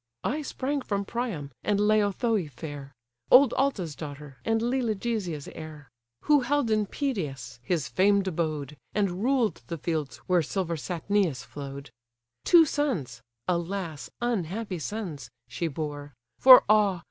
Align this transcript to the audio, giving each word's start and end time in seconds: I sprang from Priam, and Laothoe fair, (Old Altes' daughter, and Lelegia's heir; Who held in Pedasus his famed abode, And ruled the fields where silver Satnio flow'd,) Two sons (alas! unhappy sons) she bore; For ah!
I 0.23 0.41
sprang 0.41 0.81
from 0.81 1.05
Priam, 1.05 1.51
and 1.63 1.79
Laothoe 1.79 2.49
fair, 2.49 2.91
(Old 3.29 3.53
Altes' 3.53 3.95
daughter, 3.95 4.37
and 4.43 4.59
Lelegia's 4.59 5.47
heir; 5.49 5.89
Who 6.21 6.39
held 6.39 6.71
in 6.71 6.87
Pedasus 6.87 7.59
his 7.61 7.87
famed 7.87 8.27
abode, 8.27 8.77
And 8.95 9.23
ruled 9.23 9.61
the 9.67 9.77
fields 9.77 10.17
where 10.25 10.41
silver 10.41 10.75
Satnio 10.75 11.35
flow'd,) 11.35 11.91
Two 12.45 12.65
sons 12.65 13.21
(alas! 13.47 14.09
unhappy 14.19 14.79
sons) 14.79 15.29
she 15.47 15.67
bore; 15.67 16.15
For 16.39 16.63
ah! 16.67 16.99